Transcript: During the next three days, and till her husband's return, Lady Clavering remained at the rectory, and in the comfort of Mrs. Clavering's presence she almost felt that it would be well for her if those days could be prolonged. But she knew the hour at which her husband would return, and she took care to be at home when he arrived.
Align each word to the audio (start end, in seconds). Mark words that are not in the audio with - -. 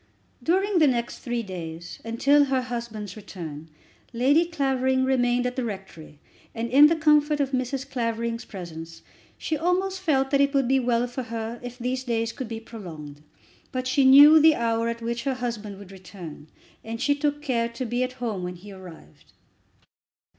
During 0.41 0.79
the 0.79 0.87
next 0.87 1.19
three 1.19 1.43
days, 1.43 1.99
and 2.03 2.19
till 2.19 2.45
her 2.45 2.63
husband's 2.63 3.15
return, 3.15 3.69
Lady 4.13 4.45
Clavering 4.47 5.03
remained 5.03 5.45
at 5.45 5.55
the 5.55 5.63
rectory, 5.63 6.17
and 6.55 6.71
in 6.71 6.87
the 6.87 6.95
comfort 6.95 7.39
of 7.39 7.51
Mrs. 7.51 7.87
Clavering's 7.87 8.43
presence 8.45 9.03
she 9.37 9.55
almost 9.55 9.99
felt 10.01 10.31
that 10.31 10.41
it 10.41 10.55
would 10.55 10.67
be 10.67 10.79
well 10.79 11.05
for 11.05 11.21
her 11.21 11.59
if 11.61 11.77
those 11.77 12.03
days 12.03 12.33
could 12.33 12.47
be 12.47 12.59
prolonged. 12.59 13.21
But 13.71 13.85
she 13.85 14.03
knew 14.03 14.39
the 14.39 14.55
hour 14.55 14.89
at 14.89 15.03
which 15.03 15.23
her 15.25 15.35
husband 15.35 15.77
would 15.77 15.91
return, 15.91 16.47
and 16.83 16.99
she 16.99 17.13
took 17.13 17.43
care 17.43 17.69
to 17.69 17.85
be 17.85 18.01
at 18.01 18.13
home 18.13 18.41
when 18.41 18.55
he 18.55 18.71
arrived. 18.71 19.33